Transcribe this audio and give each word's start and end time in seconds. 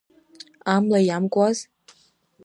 Амла 0.73 0.99
иамкуаз! 1.07 1.57